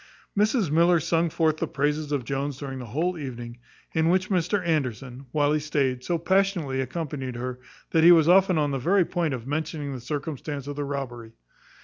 [0.35, 3.59] Mrs Miller sung forth the praises of Jones during the whole evening,
[3.93, 7.59] in which Mr Anderson, while he stayed, so passionately accompanied her,
[7.91, 11.33] that he was often on the very point of mentioning the circumstance of the robbery.